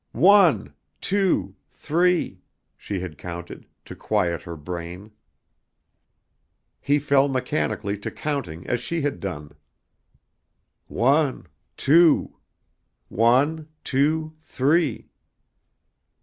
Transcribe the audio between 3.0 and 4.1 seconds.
had counted, to